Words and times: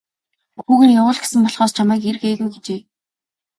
Хүүгээ 0.65 0.95
явуул 1.01 1.19
гэсэн 1.21 1.39
болохоос 1.43 1.71
чамайг 1.77 2.03
ир 2.09 2.17
гээгүй 2.23 2.49
гэжээ. 2.53 2.81